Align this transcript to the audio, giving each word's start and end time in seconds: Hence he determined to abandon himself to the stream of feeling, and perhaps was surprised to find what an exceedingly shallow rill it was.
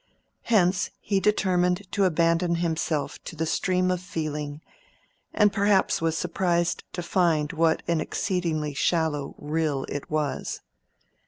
Hence 0.45 0.89
he 0.99 1.19
determined 1.19 1.83
to 1.91 2.05
abandon 2.05 2.55
himself 2.55 3.23
to 3.23 3.35
the 3.35 3.45
stream 3.45 3.91
of 3.91 4.01
feeling, 4.01 4.59
and 5.31 5.53
perhaps 5.53 6.01
was 6.01 6.17
surprised 6.17 6.83
to 6.93 7.03
find 7.03 7.53
what 7.53 7.83
an 7.87 8.01
exceedingly 8.01 8.73
shallow 8.73 9.35
rill 9.37 9.85
it 9.89 10.09
was. 10.09 10.61